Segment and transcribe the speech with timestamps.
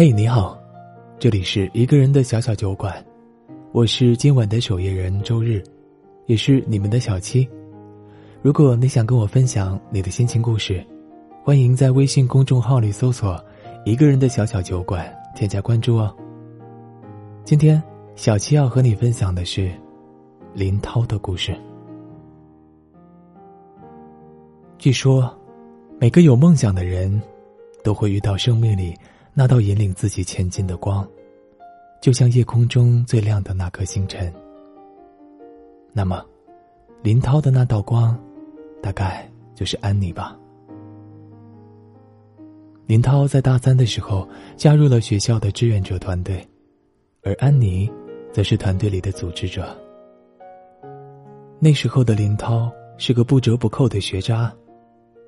[0.00, 0.58] 嘿，你好，
[1.18, 3.04] 这里是一个人的小小酒馆，
[3.70, 5.62] 我是今晚的守夜人周日，
[6.24, 7.46] 也是你们的小七。
[8.40, 10.82] 如果你想跟我分享你的心情故事，
[11.44, 13.38] 欢迎在微信公众号里搜索
[13.84, 16.16] “一个人的小小酒馆”，添加关注哦。
[17.44, 17.82] 今天
[18.16, 19.70] 小七要和你分享的是
[20.54, 21.54] 林涛的故事。
[24.78, 25.30] 据说，
[26.00, 27.20] 每个有梦想的人，
[27.84, 28.96] 都会遇到生命里
[29.32, 31.06] 那道引领自己前进的光，
[32.00, 34.32] 就像夜空中最亮的那颗星辰。
[35.92, 36.24] 那么，
[37.02, 38.18] 林涛的那道光，
[38.82, 40.36] 大概就是安妮吧。
[42.86, 46.46] 林涛在大三的时候加入了学校的志愿者团队，
[47.22, 47.90] 而安妮，
[48.32, 49.76] 则是团队里的组织者。
[51.60, 54.52] 那时候的林涛是个不折不扣的学渣。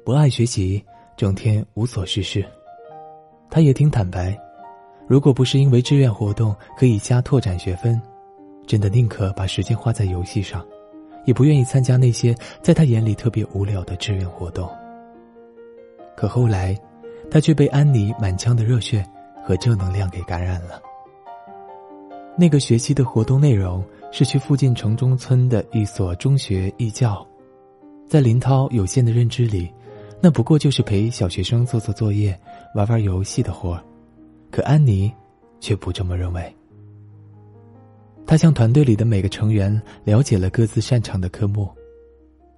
[0.05, 0.85] 不爱学习，
[1.17, 2.45] 整天无所事事。
[3.53, 4.35] 他也挺坦白，
[5.07, 8.01] 如果不是因为志愿活动可以加拓展学分，
[8.67, 10.65] 真的宁可把时间花在游戏上，
[11.27, 14.67] 也不愿意参加那些在他眼里特别无聊的志愿活动。
[16.17, 16.75] 可后来，
[17.31, 19.07] 他却被安妮满腔的热血
[19.45, 20.81] 和正能量给感染了。
[22.39, 27.27] 那个学期的活动内容是去附近城中村的一所中学义教，
[28.09, 29.71] 在林涛有限的认知里。
[30.25, 32.39] 那不过就是陪小学生做做作业、
[32.77, 33.83] 玩玩游戏的活儿，
[34.53, 35.13] 可安妮
[35.59, 36.57] 却不这么认为。
[38.25, 41.69] 她向团队里的每个成员了解了各自擅长的科目，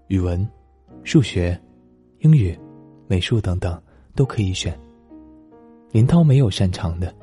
[0.08, 0.46] 语文、
[1.04, 1.58] 数学、
[2.18, 2.54] 英语、
[3.06, 3.80] 美术等等
[4.14, 4.78] 都可以选。
[5.90, 7.14] 林涛没有擅长的，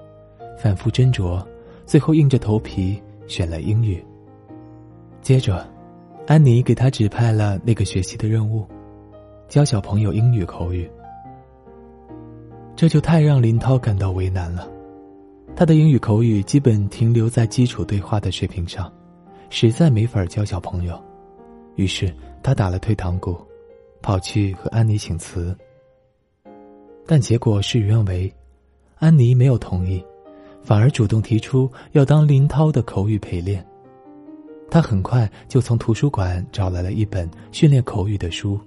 [0.57, 1.45] 反复斟酌，
[1.85, 4.03] 最后硬着头皮选了英语。
[5.21, 5.69] 接着，
[6.25, 8.67] 安妮给他指派了那个学期的任务。
[9.51, 10.89] 教小朋友英语口语，
[12.73, 14.65] 这就太让林涛感到为难了。
[15.57, 18.89] 他的英语口语基本停留在基础对话的水平上，
[19.49, 20.97] 实在没法教小朋友。
[21.75, 23.35] 于是他打了退堂鼓，
[24.01, 25.53] 跑去和安妮请辞。
[27.05, 28.33] 但结果事与愿违，
[28.99, 30.01] 安妮没有同意，
[30.63, 33.67] 反而主动提出要当林涛的口语陪练。
[34.69, 38.57] 他很快就从图书馆找来了一本训练口语的书。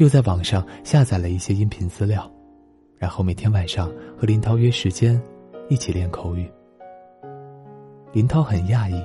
[0.00, 2.28] 又在网上下载了一些音频资料，
[2.96, 5.20] 然后每天晚上和林涛约时间，
[5.68, 6.50] 一起练口语。
[8.10, 8.98] 林涛很讶异，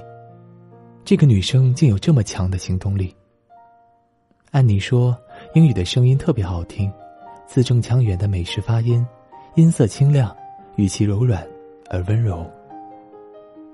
[1.04, 3.14] 这个女生竟有这么强的行动力。
[4.52, 5.14] 安妮说，
[5.54, 6.90] 英语的声音特别好听，
[7.46, 9.06] 字正腔圆的美式发音，
[9.56, 10.34] 音色清亮，
[10.78, 11.46] 语气柔软
[11.90, 12.50] 而温柔。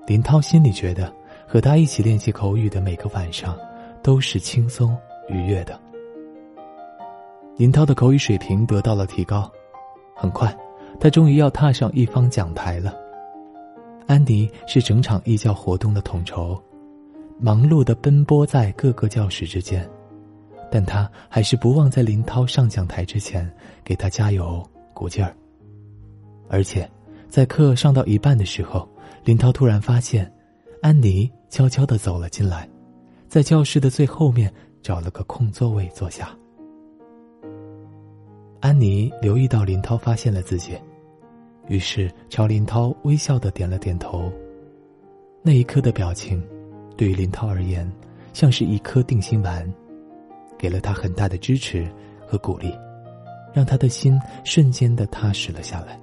[0.08, 1.14] 林涛心里觉得，
[1.46, 3.56] 和她一起练习口语的每个晚上，
[4.02, 5.80] 都是轻松愉悦的。
[7.56, 9.50] 林涛的口语水平得到了提高，
[10.16, 10.56] 很快，
[10.98, 12.94] 他终于要踏上一方讲台了。
[14.06, 16.60] 安迪是整场义教活动的统筹，
[17.38, 19.88] 忙碌的奔波在各个教室之间，
[20.70, 23.48] 但他还是不忘在林涛上讲台之前
[23.84, 24.62] 给他加油
[24.94, 25.36] 鼓劲儿。
[26.48, 26.90] 而且，
[27.28, 28.88] 在课上到一半的时候，
[29.24, 30.30] 林涛突然发现，
[30.80, 32.68] 安妮悄悄的走了进来，
[33.28, 34.52] 在教室的最后面
[34.82, 36.34] 找了个空座位坐下。
[38.62, 40.78] 安妮留意到林涛发现了自己，
[41.66, 44.32] 于是朝林涛微笑的点了点头。
[45.42, 46.40] 那一刻的表情，
[46.96, 47.90] 对于林涛而言，
[48.32, 49.68] 像是一颗定心丸，
[50.56, 51.90] 给了他很大的支持
[52.24, 52.72] 和鼓励，
[53.52, 55.98] 让他的心瞬间的踏实了下来。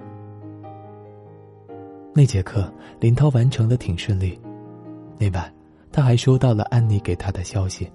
[2.14, 4.38] 那节课，林涛完成的挺顺利。
[5.16, 5.50] 那晚，
[5.90, 7.90] 他还收到了安妮给他的消息：“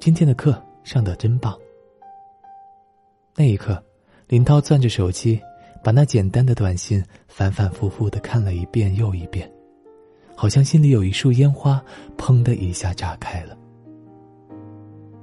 [0.00, 1.54] 今天的课上的真棒。”
[3.36, 3.82] 那一刻，
[4.28, 5.40] 林涛攥着手机，
[5.82, 9.50] 把那简单的短信反反复复的看了一遍又一遍，
[10.36, 11.82] 好像心里有一束烟花，
[12.16, 13.58] 砰的一下炸开了。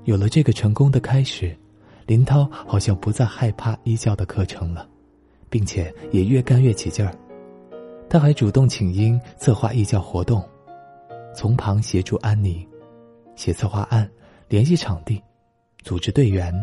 [0.04, 1.58] 有了这个成功的开始，
[2.06, 4.86] 林涛好像不再害怕一教的课程了，
[5.50, 7.16] 并且也越干越起劲儿。
[8.10, 10.44] 他还主动请缨策划义教活动，
[11.34, 12.68] 从旁协助安妮，
[13.38, 14.10] 写策划案，
[14.50, 15.24] 联系场地，
[15.82, 16.54] 组织队员。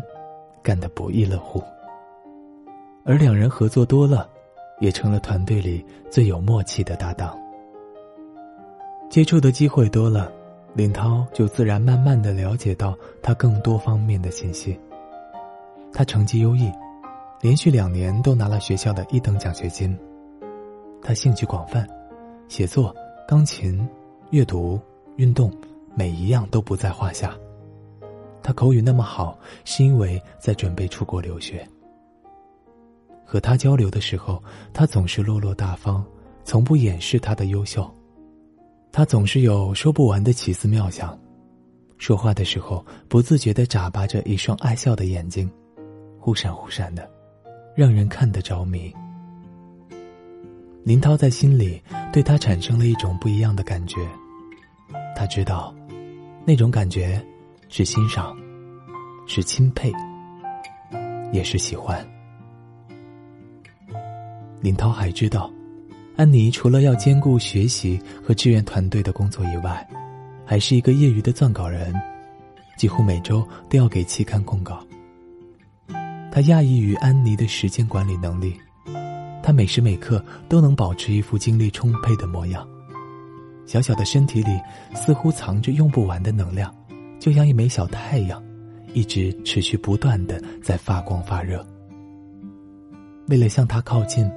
[0.61, 1.63] 干得不亦乐乎，
[3.03, 4.29] 而两人合作多了，
[4.79, 7.37] 也成了团队里最有默契的搭档。
[9.09, 10.31] 接触的机会多了，
[10.73, 14.79] 林涛就自然慢慢的了解到他更多方面的信息。
[15.91, 16.71] 他成绩优异，
[17.41, 19.97] 连续两年都拿了学校的一等奖学金。
[21.01, 21.87] 他兴趣广泛，
[22.47, 22.95] 写作、
[23.27, 23.87] 钢琴、
[24.29, 24.79] 阅读、
[25.15, 25.51] 运动，
[25.95, 27.33] 每一样都不在话下。
[28.49, 31.63] 他口语那么好，是因为在准备出国留学。
[33.23, 34.43] 和他交流的时候，
[34.73, 36.03] 他总是落落大方，
[36.43, 37.87] 从不掩饰他的优秀。
[38.91, 41.15] 他总是有说不完的奇思妙想，
[41.99, 45.47] 说话的时候不自觉的眨巴着一双爱笑的眼睛，
[46.17, 47.07] 忽闪忽闪的，
[47.75, 48.91] 让人看得着迷。
[50.83, 51.79] 林涛在心里
[52.11, 53.99] 对他产生了一种不一样的感觉，
[55.15, 55.71] 他知道，
[56.47, 57.23] 那种感觉
[57.71, 58.35] 是欣赏，
[59.27, 59.91] 是钦佩，
[61.31, 62.03] 也是喜欢。
[64.59, 65.49] 林涛还知道。
[66.17, 69.87] 安妮除了要兼顾学习和志愿团队的工作以外，
[70.45, 71.93] 还是一个业余的撰稿人，
[72.75, 74.85] 几乎每周都要给期刊供稿。
[76.29, 78.53] 他讶异于安妮的时间管理能力，
[79.41, 82.67] 她每时每刻都能保持一副精力充沛的模样，
[83.65, 84.59] 小小的身体里
[84.93, 86.73] 似乎藏着用不完的能量，
[87.19, 88.43] 就像一枚小太阳，
[88.93, 91.65] 一直持续不断的在发光发热。
[93.27, 94.29] 为了向他靠近。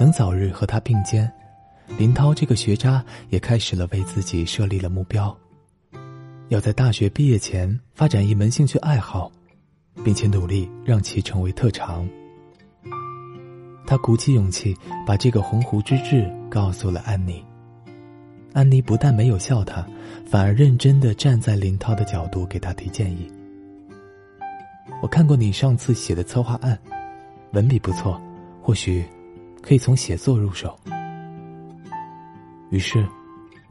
[0.00, 1.32] 能早日和他并肩，
[1.96, 5.32] 林涛这个学渣也开始了为自己设立了目标，
[6.48, 9.30] 要在大学毕业前发展一门兴趣爱好，
[10.04, 12.08] 并且努力让其成为特长。
[13.86, 14.76] 他鼓起勇气
[15.06, 17.40] 把这个鸿鹄之志告诉了安妮。
[18.54, 19.86] 安妮不但没有笑他，
[20.24, 23.30] 反而认真的站在林涛的角度给他提建议。
[25.02, 26.78] 我看过你上次写的策划案，
[27.52, 28.18] 文笔不错，
[28.62, 29.04] 或许。
[29.66, 30.78] 可以从写作入手。
[32.68, 33.02] 于是，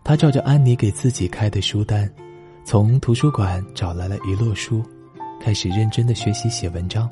[0.03, 2.11] 他照着安妮给自己开的书单，
[2.65, 4.83] 从图书馆找来了一摞书，
[5.39, 7.07] 开始认真的学习写文章。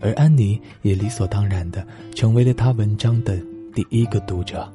[0.00, 1.86] 而安妮也理所当然的
[2.16, 3.40] 成为了他文章的
[3.72, 4.68] 第一个读者。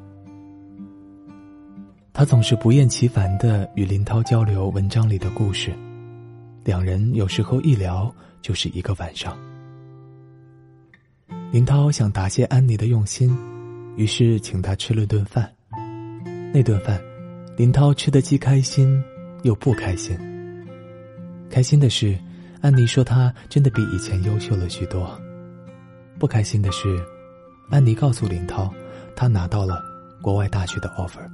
[2.15, 5.73] 他总是不厌其烦的与林涛交流文章里的故事，
[6.63, 9.35] 两人有时候一聊就是一个晚上。
[11.51, 13.35] 林涛想答谢安妮的用心，
[13.95, 15.51] 于是请她吃了顿饭。
[16.53, 17.01] 那顿饭，
[17.57, 19.03] 林涛吃的既开心
[19.41, 20.15] 又不开心。
[21.49, 22.15] 开心的是，
[22.61, 25.19] 安妮说她真的比以前优秀了许多；
[26.19, 27.03] 不开心的是，
[27.71, 28.71] 安妮告诉林涛，
[29.15, 29.81] 她拿到了
[30.21, 31.27] 国外大学的 offer，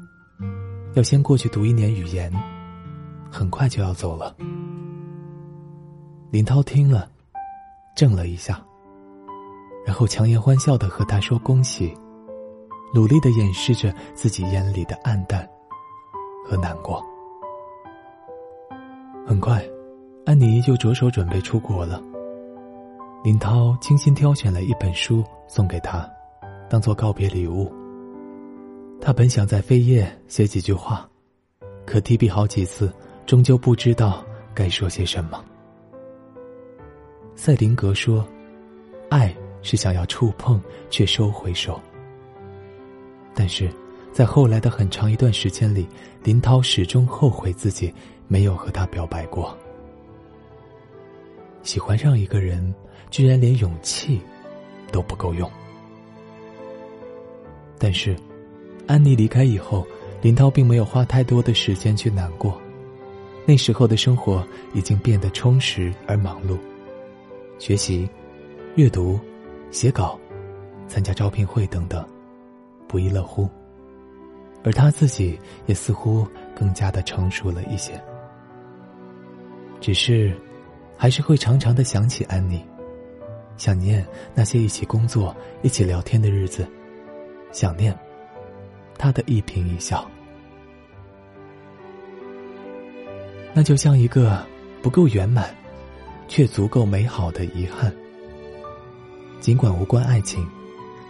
[0.96, 2.32] 要先过去读一年语言，
[3.32, 4.36] 很快就要走了。
[6.32, 7.10] 林涛听了，
[7.96, 8.60] 怔了一下。
[9.86, 11.94] 然后强颜欢笑的和他说恭喜，
[12.94, 15.48] 努力的掩饰着自己眼里的暗淡
[16.46, 17.04] 和难过。
[19.26, 19.64] 很快，
[20.26, 22.02] 安妮就着手准备出国了。
[23.24, 26.08] 林涛精心挑选了一本书送给她，
[26.70, 27.72] 当做告别礼物。
[29.02, 31.10] 他本想在扉页写几句话，
[31.86, 32.94] 可提笔好几次，
[33.26, 34.24] 终究不知道
[34.54, 35.44] 该说些什么。
[37.36, 38.28] 赛林格说
[39.10, 40.58] ：“爱。”是想要触碰，
[40.90, 41.78] 却收回手。
[43.34, 43.70] 但是，
[44.14, 45.86] 在后来的很长一段时间里，
[46.24, 47.94] 林涛始终后悔自己
[48.30, 49.54] 没有和他表白过。
[51.62, 52.74] 喜欢上一个人，
[53.12, 54.22] 居然连勇气
[54.94, 55.52] 都不够用。
[57.78, 58.16] 但是，
[58.90, 59.86] 安妮离开以后，
[60.20, 62.60] 林涛并没有花太多的时间去难过。
[63.46, 64.44] 那时候的生活
[64.74, 66.58] 已经变得充实而忙碌，
[67.60, 68.10] 学习、
[68.76, 69.20] 阅读。
[69.70, 70.20] 写稿、
[70.88, 72.04] 参加招聘会等等，
[72.88, 73.48] 不亦乐乎。
[74.64, 77.94] 而他自己也似乎更加的成熟了一些。
[79.80, 80.36] 只是，
[80.98, 82.66] 还是会常常的想起安妮，
[83.58, 86.68] 想念那些一起工作、一起聊天的日子，
[87.52, 87.96] 想念
[89.00, 90.08] 他的一颦一笑。
[93.52, 94.46] 那就像一个
[94.84, 95.50] 不够圆满，
[96.28, 97.92] 却足够美好的遗憾。
[99.40, 100.46] 尽管无关爱情，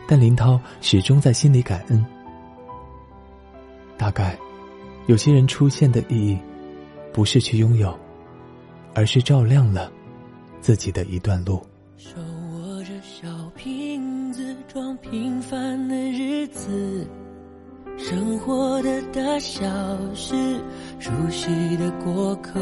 [0.08, 2.06] 但林涛始终在心里感恩。
[3.98, 4.40] 大概，
[5.08, 6.40] 有些人出现的意义，
[7.12, 7.98] 不是去拥有，
[8.94, 9.92] 而是照亮了
[10.62, 11.62] 自己的一段路。
[11.98, 12.18] 手
[12.54, 13.28] 握着小
[13.58, 17.06] 瓶子装平凡的日子，
[18.02, 19.66] 生活的大小
[20.16, 20.34] 事，
[21.00, 22.60] 熟悉的过客。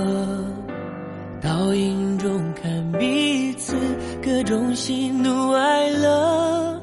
[1.40, 3.78] 倒影中看彼此
[4.22, 6.82] 各种喜怒哀乐，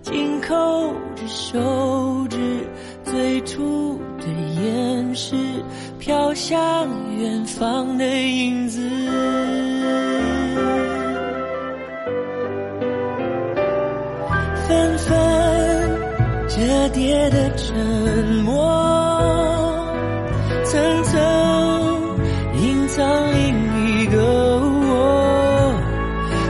[0.00, 0.54] 紧扣
[1.14, 2.38] 着手指，
[3.04, 5.38] 最初的眼神
[5.98, 6.58] 飘向
[7.18, 8.80] 远方的影子，
[14.66, 15.19] 纷纷
[16.60, 17.74] 折叠的沉
[18.44, 18.52] 默
[20.66, 21.18] 层层
[22.62, 23.02] 隐藏，
[23.32, 25.74] 另一个我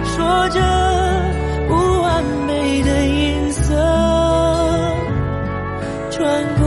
[0.05, 0.61] 说着
[1.69, 3.73] 不完美的音色，
[6.11, 6.67] 穿过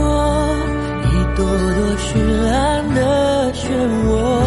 [1.12, 2.16] 一朵朵绚
[2.50, 3.68] 烂的漩
[4.08, 4.43] 涡。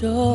[0.00, 0.29] 的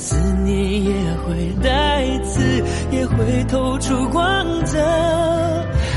[0.00, 2.40] 思念也会带刺，
[2.90, 4.78] 也会透出光泽。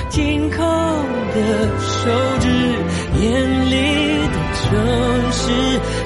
[0.10, 1.40] 紧扣的
[1.80, 2.50] 手指，
[3.22, 3.32] 眼
[3.72, 3.76] 里
[4.28, 4.68] 的城
[5.32, 5.42] 市，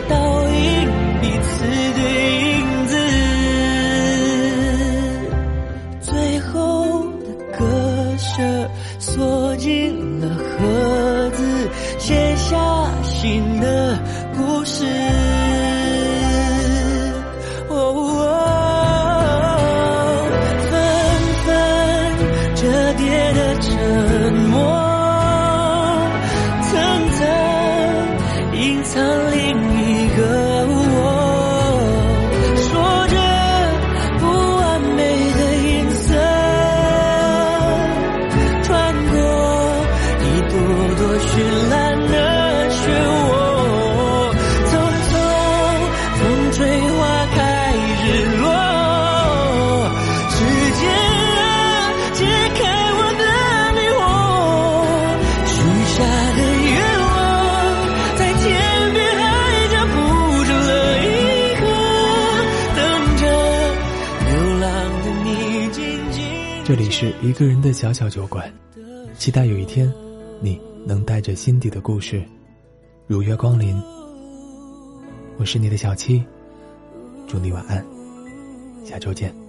[0.07, 0.15] 倒
[0.47, 0.55] 映
[1.21, 1.49] 彼此
[1.97, 1.99] 的
[2.45, 2.93] 影子。
[5.99, 6.53] 最后
[7.25, 7.25] 的
[7.57, 7.65] 割
[8.15, 12.55] 舍，锁进了盒子，写下
[13.03, 13.97] 新的
[14.37, 14.85] 故事。
[66.67, 68.53] 这里是一个人的小小酒馆，
[69.17, 69.89] 期待有一天，
[70.41, 72.21] 你能带着心底的故事，
[73.07, 73.81] 如约光临。
[75.37, 76.21] 我是你的小七，
[77.25, 77.81] 祝你晚安，
[78.83, 79.46] 下周见。